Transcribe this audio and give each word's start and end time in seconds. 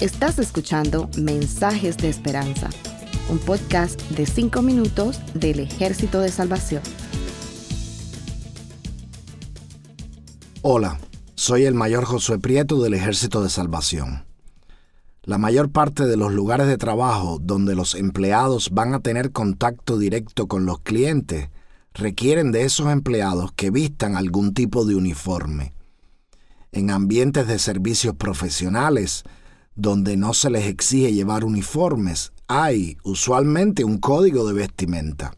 Estás 0.00 0.40
escuchando 0.40 1.08
Mensajes 1.16 1.96
de 1.96 2.08
Esperanza, 2.08 2.70
un 3.28 3.38
podcast 3.38 4.00
de 4.10 4.26
5 4.26 4.60
minutos 4.62 5.20
del 5.32 5.60
Ejército 5.60 6.20
de 6.20 6.28
Salvación. 6.30 6.82
Hola, 10.62 10.98
soy 11.36 11.64
el 11.64 11.74
mayor 11.74 12.04
Josué 12.04 12.38
Prieto 12.38 12.82
del 12.82 12.94
Ejército 12.94 13.42
de 13.42 13.48
Salvación. 13.48 14.24
La 15.22 15.38
mayor 15.38 15.70
parte 15.70 16.06
de 16.06 16.16
los 16.16 16.32
lugares 16.32 16.66
de 16.66 16.78
trabajo 16.78 17.38
donde 17.40 17.76
los 17.76 17.94
empleados 17.94 18.70
van 18.70 18.94
a 18.94 19.00
tener 19.00 19.30
contacto 19.30 19.98
directo 19.98 20.48
con 20.48 20.66
los 20.66 20.80
clientes 20.80 21.48
requieren 21.94 22.50
de 22.50 22.64
esos 22.64 22.90
empleados 22.90 23.52
que 23.52 23.70
vistan 23.70 24.16
algún 24.16 24.52
tipo 24.52 24.84
de 24.84 24.96
uniforme. 24.96 25.72
En 26.74 26.90
ambientes 26.90 27.46
de 27.46 27.58
servicios 27.58 28.16
profesionales, 28.16 29.24
donde 29.74 30.16
no 30.16 30.32
se 30.32 30.48
les 30.48 30.66
exige 30.66 31.12
llevar 31.12 31.44
uniformes, 31.44 32.32
hay 32.48 32.96
usualmente 33.04 33.84
un 33.84 33.98
código 33.98 34.46
de 34.46 34.54
vestimenta. 34.54 35.34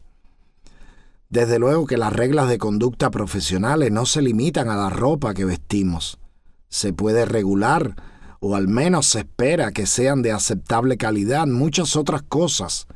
Desde 1.28 1.59
luego 1.59 1.87
que 1.87 1.97
las 1.97 2.12
reglas 2.12 2.48
de 2.48 2.59
conducta 2.59 3.11
profesionales 3.11 3.91
no 3.91 4.06
se 4.06 4.23
limitan 4.23 4.69
a 4.69 4.77
la 4.77 4.91
ropa 4.91 5.34
que 5.34 5.45
vestimos. 5.45 6.19
Se 6.69 6.92
puede 6.92 7.25
regular 7.25 7.97
o 8.39 8.55
al 8.55 8.69
menos 8.69 9.06
se 9.06 9.20
espera 9.20 9.73
que 9.73 9.87
sean 9.87 10.23
de 10.23 10.30
aceptable 10.30 10.97
calidad 10.98 11.48
muchas 11.48 11.97
otras 11.97 12.23
cosas, 12.23 12.87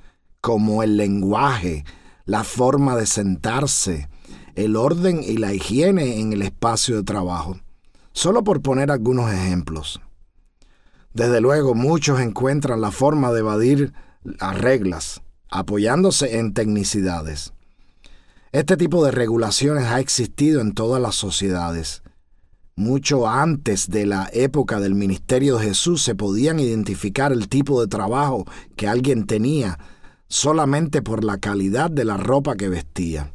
como 0.41 0.85
el 0.85 0.97
lenguaje, 0.97 1.85
la 2.25 2.45
forma 2.45 2.95
de 2.95 3.07
sentarse, 3.07 4.09
el 4.55 4.77
orden 4.77 5.25
y 5.25 5.39
la 5.39 5.55
higiene 5.55 6.21
en 6.21 6.33
el 6.33 6.43
espacio 6.43 6.95
de 6.97 7.03
trabajo, 7.03 7.59
solo 8.19 8.43
por 8.43 8.63
poner 8.63 8.91
algunos 8.91 9.33
ejemplos. 9.33 10.01
Desde 11.15 11.41
luego 11.41 11.77
muchos 11.77 12.19
encuentran 12.21 12.81
la 12.81 12.91
forma 12.91 13.31
de 13.31 13.39
evadir 13.39 13.93
las 14.25 14.59
reglas, 14.59 15.23
apoyándose 15.49 16.39
en 16.39 16.53
tecnicidades. 16.53 17.53
Este 18.51 18.77
tipo 18.77 19.05
de 19.05 19.13
regulaciones 19.13 19.85
ha 19.85 20.01
existido 20.01 20.61
en 20.61 20.73
todas 20.73 21.01
las 21.01 21.15
sociedades, 21.15 22.03
mucho 22.75 23.29
antes 23.29 23.89
de 23.89 24.05
la 24.05 24.29
época 24.33 24.81
del 24.81 24.97
ministerio 24.97 25.57
de 25.59 25.67
Jesús 25.67 26.03
se 26.03 26.17
podían 26.17 26.59
identificar 26.59 27.33
el 27.33 27.49
tipo 27.49 27.81
de 27.81 27.87
trabajo 27.87 28.47
que 28.75 28.89
alguien 28.89 29.27
tenía 29.27 29.79
solamente 30.27 31.03
por 31.03 31.23
la 31.23 31.39
calidad 31.39 31.89
de 31.89 32.05
la 32.05 32.17
ropa 32.17 32.57
que 32.57 32.69
vestía. 32.69 33.33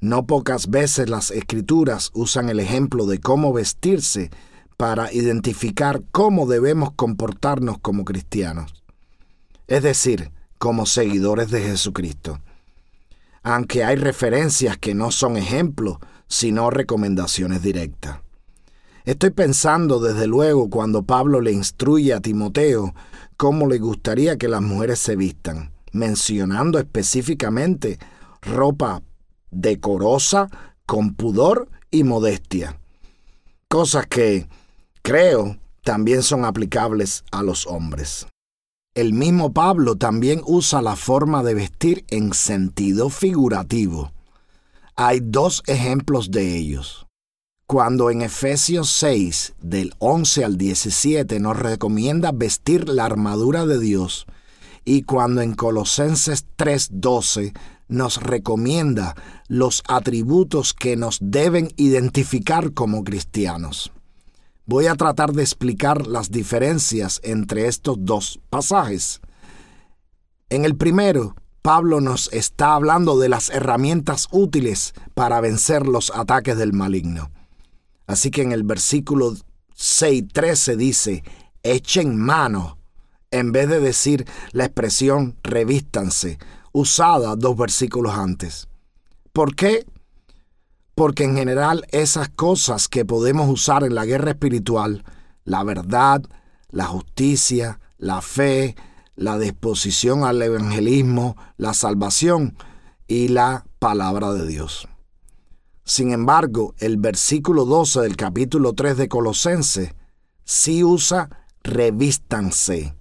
No 0.00 0.26
pocas 0.26 0.70
veces 0.70 1.10
las 1.10 1.30
escrituras 1.30 2.10
usan 2.14 2.48
el 2.48 2.58
ejemplo 2.58 3.04
de 3.04 3.20
cómo 3.20 3.52
vestirse 3.52 4.30
para 4.78 5.12
identificar 5.12 6.02
cómo 6.10 6.46
debemos 6.46 6.92
comportarnos 6.92 7.78
como 7.80 8.06
cristianos, 8.06 8.82
es 9.66 9.82
decir, 9.82 10.32
como 10.56 10.86
seguidores 10.86 11.50
de 11.50 11.60
Jesucristo. 11.60 12.40
Aunque 13.42 13.84
hay 13.84 13.96
referencias 13.96 14.78
que 14.78 14.94
no 14.94 15.10
son 15.10 15.36
ejemplos, 15.36 15.98
sino 16.28 16.70
recomendaciones 16.70 17.62
directas. 17.62 18.20
Estoy 19.04 19.30
pensando 19.30 20.00
desde 20.00 20.26
luego 20.26 20.70
cuando 20.70 21.02
Pablo 21.02 21.42
le 21.42 21.52
instruye 21.52 22.14
a 22.14 22.20
Timoteo 22.20 22.94
cómo 23.36 23.66
le 23.66 23.78
gustaría 23.78 24.38
que 24.38 24.48
las 24.48 24.62
mujeres 24.62 24.98
se 24.98 25.16
vistan, 25.16 25.72
mencionando 25.92 26.78
específicamente 26.78 27.98
ropa 28.40 29.02
decorosa, 29.50 30.48
con 30.86 31.14
pudor 31.14 31.68
y 31.90 32.04
modestia. 32.04 32.78
Cosas 33.68 34.06
que, 34.06 34.48
creo, 35.02 35.56
también 35.82 36.22
son 36.22 36.44
aplicables 36.44 37.24
a 37.30 37.42
los 37.42 37.66
hombres. 37.66 38.26
El 38.94 39.12
mismo 39.12 39.52
Pablo 39.52 39.96
también 39.96 40.42
usa 40.44 40.82
la 40.82 40.96
forma 40.96 41.44
de 41.44 41.54
vestir 41.54 42.04
en 42.08 42.34
sentido 42.34 43.08
figurativo. 43.08 44.12
Hay 44.96 45.20
dos 45.22 45.62
ejemplos 45.66 46.32
de 46.32 46.56
ellos. 46.56 47.06
Cuando 47.66 48.10
en 48.10 48.22
Efesios 48.22 48.90
6, 48.90 49.54
del 49.62 49.94
11 50.00 50.44
al 50.44 50.58
17, 50.58 51.38
nos 51.38 51.56
recomienda 51.56 52.32
vestir 52.32 52.88
la 52.88 53.04
armadura 53.04 53.64
de 53.64 53.78
Dios, 53.78 54.26
y 54.84 55.02
cuando 55.02 55.40
en 55.40 55.54
Colosenses 55.54 56.46
3:12 56.56 57.52
nos 57.90 58.22
recomienda 58.22 59.14
los 59.48 59.82
atributos 59.86 60.72
que 60.72 60.96
nos 60.96 61.18
deben 61.20 61.68
identificar 61.76 62.72
como 62.72 63.04
cristianos. 63.04 63.92
Voy 64.66 64.86
a 64.86 64.94
tratar 64.94 65.32
de 65.32 65.42
explicar 65.42 66.06
las 66.06 66.30
diferencias 66.30 67.20
entre 67.24 67.66
estos 67.66 67.96
dos 68.00 68.40
pasajes. 68.48 69.20
En 70.48 70.64
el 70.64 70.76
primero, 70.76 71.34
Pablo 71.62 72.00
nos 72.00 72.32
está 72.32 72.74
hablando 72.74 73.18
de 73.18 73.28
las 73.28 73.50
herramientas 73.50 74.28
útiles 74.30 74.94
para 75.14 75.40
vencer 75.40 75.86
los 75.86 76.10
ataques 76.14 76.56
del 76.56 76.72
maligno. 76.72 77.30
Así 78.06 78.30
que 78.30 78.42
en 78.42 78.52
el 78.52 78.62
versículo 78.62 79.34
6.13 79.76 80.76
dice, 80.76 81.24
echen 81.62 82.16
mano, 82.16 82.78
en 83.30 83.52
vez 83.52 83.68
de 83.68 83.80
decir 83.80 84.26
la 84.52 84.64
expresión 84.64 85.36
revístanse, 85.42 86.38
usada 86.72 87.36
dos 87.36 87.56
versículos 87.56 88.14
antes. 88.14 88.68
¿Por 89.32 89.54
qué? 89.54 89.86
Porque 90.94 91.24
en 91.24 91.36
general 91.36 91.86
esas 91.90 92.28
cosas 92.28 92.88
que 92.88 93.04
podemos 93.04 93.48
usar 93.48 93.84
en 93.84 93.94
la 93.94 94.04
guerra 94.04 94.32
espiritual, 94.32 95.04
la 95.44 95.62
verdad, 95.64 96.22
la 96.70 96.86
justicia, 96.86 97.80
la 97.98 98.22
fe, 98.22 98.76
la 99.16 99.38
disposición 99.38 100.24
al 100.24 100.40
evangelismo, 100.42 101.36
la 101.56 101.74
salvación 101.74 102.56
y 103.06 103.28
la 103.28 103.66
palabra 103.78 104.32
de 104.32 104.46
Dios. 104.46 104.88
Sin 105.84 106.12
embargo, 106.12 106.74
el 106.78 106.96
versículo 106.98 107.64
12 107.64 108.00
del 108.00 108.16
capítulo 108.16 108.74
3 108.74 108.96
de 108.96 109.08
Colosense 109.08 109.94
sí 110.44 110.84
usa 110.84 111.28
revístanse, 111.62 112.94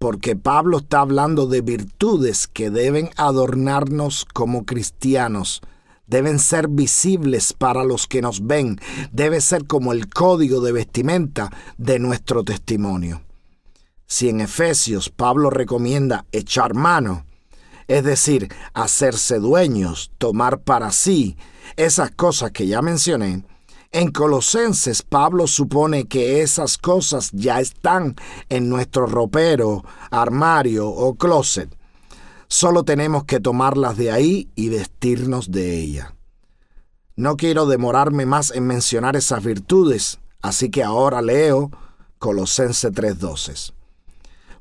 porque 0.00 0.34
Pablo 0.34 0.78
está 0.78 1.00
hablando 1.00 1.46
de 1.46 1.60
virtudes 1.60 2.46
que 2.46 2.70
deben 2.70 3.10
adornarnos 3.16 4.24
como 4.24 4.64
cristianos, 4.64 5.60
deben 6.06 6.38
ser 6.38 6.68
visibles 6.68 7.52
para 7.52 7.84
los 7.84 8.06
que 8.06 8.22
nos 8.22 8.46
ven, 8.46 8.80
debe 9.12 9.42
ser 9.42 9.66
como 9.66 9.92
el 9.92 10.08
código 10.08 10.62
de 10.62 10.72
vestimenta 10.72 11.50
de 11.76 11.98
nuestro 11.98 12.42
testimonio. 12.44 13.20
Si 14.06 14.30
en 14.30 14.40
Efesios 14.40 15.10
Pablo 15.10 15.50
recomienda 15.50 16.24
echar 16.32 16.72
mano, 16.72 17.26
es 17.86 18.02
decir, 18.02 18.48
hacerse 18.72 19.38
dueños, 19.38 20.12
tomar 20.16 20.62
para 20.62 20.92
sí, 20.92 21.36
esas 21.76 22.10
cosas 22.10 22.52
que 22.52 22.66
ya 22.66 22.80
mencioné, 22.80 23.44
en 23.92 24.12
Colosenses 24.12 25.02
Pablo 25.02 25.46
supone 25.46 26.06
que 26.06 26.42
esas 26.42 26.78
cosas 26.78 27.30
ya 27.32 27.60
están 27.60 28.14
en 28.48 28.68
nuestro 28.68 29.06
ropero, 29.06 29.84
armario 30.10 30.88
o 30.88 31.14
closet. 31.16 31.76
Solo 32.46 32.84
tenemos 32.84 33.24
que 33.24 33.40
tomarlas 33.40 33.96
de 33.96 34.12
ahí 34.12 34.48
y 34.54 34.68
vestirnos 34.68 35.50
de 35.50 35.76
ella. 35.76 36.14
No 37.16 37.36
quiero 37.36 37.66
demorarme 37.66 38.26
más 38.26 38.52
en 38.52 38.66
mencionar 38.66 39.16
esas 39.16 39.44
virtudes, 39.44 40.20
así 40.40 40.70
que 40.70 40.82
ahora 40.82 41.20
leo 41.20 41.70
Colosenses 42.18 42.92
3:12. 42.92 43.72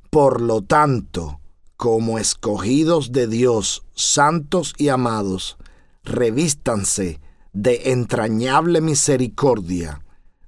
Por 0.10 0.42
lo 0.42 0.62
tanto, 0.62 1.40
como 1.78 2.18
escogidos 2.18 3.12
de 3.12 3.28
Dios, 3.28 3.84
santos 3.94 4.74
y 4.78 4.90
amados, 4.90 5.58
revístanse 6.04 7.22
de 7.54 7.92
entrañable 7.92 8.82
misericordia, 8.82 10.02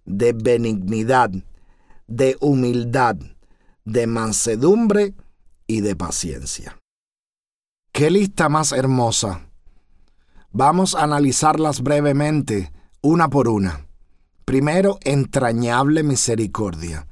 de 0.06 0.34
benignidad, 0.34 1.32
de 2.08 2.38
humildad, 2.40 3.16
de 3.86 4.08
mansedumbre 4.08 5.14
y 5.68 5.82
de 5.82 5.96
paciencia. 5.96 6.78
¡Qué 7.92 8.10
lista 8.12 8.50
más 8.50 8.72
hermosa! 8.72 9.48
Vamos 10.52 10.96
a 10.96 11.04
analizarlas 11.04 11.82
brevemente, 11.82 12.72
una 13.02 13.30
por 13.30 13.48
una. 13.48 13.88
Primero, 14.46 15.00
entrañable 15.04 16.04
misericordia. 16.04 17.08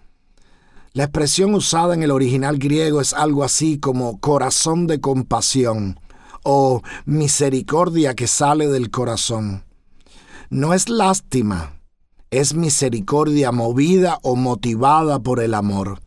La 0.91 1.05
expresión 1.05 1.53
usada 1.53 1.93
en 1.93 2.03
el 2.03 2.11
original 2.11 2.57
griego 2.57 2.99
es 2.99 3.13
algo 3.13 3.43
así 3.43 3.79
como 3.79 4.19
corazón 4.19 4.87
de 4.87 4.99
compasión 4.99 5.99
o 6.43 6.81
misericordia 7.05 8.15
que 8.15 8.27
sale 8.27 8.67
del 8.67 8.89
corazón. 8.89 9.63
No 10.51 10.73
es 10.73 10.89
lástima, 10.89 11.79
es 12.31 12.55
misericordia 12.55 13.51
movida 13.51 14.17
o 14.23 14.35
motivada 14.35 15.19
por 15.19 15.41
el 15.41 15.53
amor. 15.53 15.99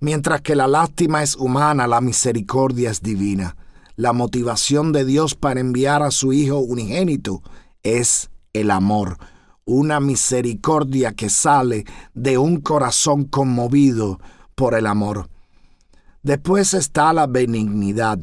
Mientras 0.00 0.40
que 0.40 0.56
la 0.56 0.66
lástima 0.66 1.22
es 1.22 1.36
humana, 1.36 1.86
la 1.86 2.00
misericordia 2.00 2.90
es 2.90 3.02
divina. 3.02 3.56
La 3.94 4.14
motivación 4.14 4.92
de 4.92 5.04
Dios 5.04 5.34
para 5.34 5.60
enviar 5.60 6.02
a 6.02 6.10
su 6.10 6.32
Hijo 6.32 6.60
unigénito 6.60 7.42
es 7.82 8.30
el 8.54 8.70
amor, 8.70 9.18
una 9.66 10.00
misericordia 10.00 11.12
que 11.12 11.28
sale 11.28 11.84
de 12.14 12.38
un 12.38 12.58
corazón 12.58 13.24
conmovido 13.24 14.18
por 14.54 14.74
el 14.74 14.86
amor. 14.86 15.28
Después 16.22 16.72
está 16.72 17.12
la 17.12 17.26
benignidad, 17.26 18.18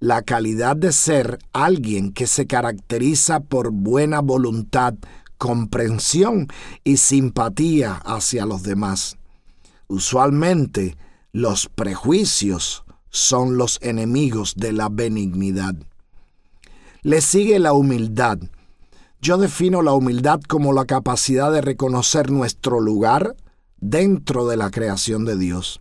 la 0.00 0.22
calidad 0.22 0.76
de 0.76 0.92
ser 0.92 1.38
alguien 1.52 2.12
que 2.12 2.26
se 2.26 2.46
caracteriza 2.46 3.40
por 3.40 3.70
buena 3.70 4.20
voluntad, 4.20 4.94
comprensión 5.36 6.48
y 6.84 6.96
simpatía 6.96 7.94
hacia 8.04 8.46
los 8.46 8.62
demás. 8.62 9.18
Usualmente, 9.88 10.96
los 11.32 11.68
prejuicios 11.68 12.84
son 13.10 13.58
los 13.58 13.78
enemigos 13.82 14.54
de 14.56 14.72
la 14.72 14.88
benignidad. 14.88 15.74
Le 17.02 17.20
sigue 17.20 17.58
la 17.58 17.74
humildad. 17.74 18.38
Yo 19.20 19.36
defino 19.36 19.82
la 19.82 19.92
humildad 19.92 20.40
como 20.48 20.72
la 20.72 20.86
capacidad 20.86 21.52
de 21.52 21.60
reconocer 21.60 22.30
nuestro 22.30 22.80
lugar 22.80 23.36
dentro 23.78 24.46
de 24.46 24.56
la 24.56 24.70
creación 24.70 25.26
de 25.26 25.36
Dios. 25.36 25.80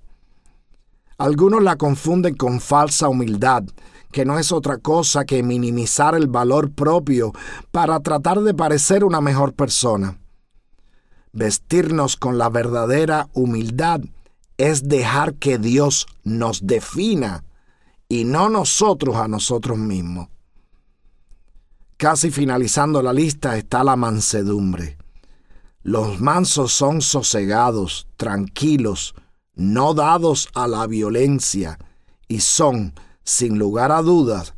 Algunos 1.17 1.61
la 1.61 1.75
confunden 1.75 2.35
con 2.35 2.61
falsa 2.61 3.09
humildad, 3.09 3.63
que 4.11 4.25
no 4.25 4.39
es 4.39 4.51
otra 4.51 4.77
cosa 4.77 5.25
que 5.25 5.43
minimizar 5.43 6.15
el 6.15 6.27
valor 6.27 6.71
propio 6.71 7.31
para 7.71 7.99
tratar 7.99 8.41
de 8.41 8.53
parecer 8.53 9.03
una 9.03 9.21
mejor 9.21 9.53
persona. 9.53 10.19
Vestirnos 11.31 12.15
con 12.15 12.37
la 12.37 12.49
verdadera 12.49 13.29
humildad 13.33 14.01
es 14.57 14.87
dejar 14.87 15.35
que 15.35 15.57
Dios 15.57 16.07
nos 16.23 16.65
defina 16.65 17.43
y 18.07 18.25
no 18.25 18.49
nosotros 18.49 19.15
a 19.15 19.27
nosotros 19.27 19.77
mismos. 19.77 20.27
Casi 21.97 22.31
finalizando 22.31 23.01
la 23.01 23.13
lista 23.13 23.57
está 23.57 23.83
la 23.83 23.95
mansedumbre. 23.95 24.97
Los 25.83 26.19
mansos 26.19 26.73
son 26.73 27.01
sosegados, 27.01 28.07
tranquilos, 28.17 29.13
no 29.53 29.93
dados 29.93 30.49
a 30.55 30.67
la 30.67 30.87
violencia 30.87 31.77
y 32.27 32.39
son 32.39 32.93
sin 33.23 33.59
lugar 33.59 33.91
a 33.91 34.01
dudas, 34.01 34.53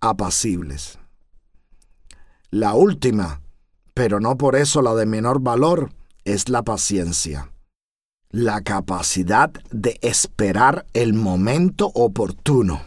apacibles. 0.00 0.98
La 2.50 2.74
última, 2.74 3.42
pero 3.94 4.20
no 4.20 4.36
por 4.36 4.56
eso 4.56 4.82
la 4.82 4.94
de 4.94 5.06
menor 5.06 5.40
valor, 5.40 5.90
es 6.24 6.48
la 6.48 6.62
paciencia. 6.62 7.50
La 8.30 8.62
capacidad 8.62 9.50
de 9.70 9.98
esperar 10.02 10.86
el 10.92 11.14
momento 11.14 11.90
oportuno. 11.94 12.82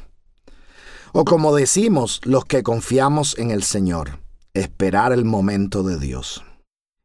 O 1.13 1.25
como 1.25 1.55
decimos 1.55 2.21
los 2.23 2.45
que 2.45 2.63
confiamos 2.63 3.37
en 3.37 3.51
el 3.51 3.63
Señor, 3.63 4.19
esperar 4.53 5.13
el 5.13 5.25
momento 5.25 5.83
de 5.83 5.99
Dios. 5.99 6.43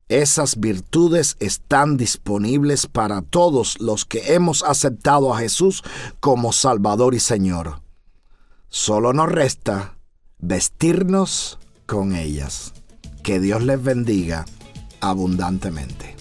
Esas 0.09 0.61
virtudes 0.61 1.37
están 1.41 1.97
disponibles 1.97 2.87
para 2.87 3.23
todos 3.23 3.81
los 3.81 4.05
que 4.05 4.35
hemos 4.35 4.63
aceptado 4.63 5.33
a 5.33 5.39
Jesús 5.39 5.83
como 6.21 6.53
Salvador 6.53 7.15
y 7.15 7.21
Señor. 7.21 7.82
Solo 8.85 9.13
nos 9.13 9.31
resta 9.31 9.97
vestirnos 10.41 11.61
con 11.87 12.17
ellas. 12.17 12.73
Que 13.23 13.39
Dios 13.39 13.63
les 13.63 13.81
bendiga 13.81 14.45
abundantemente. 15.01 16.17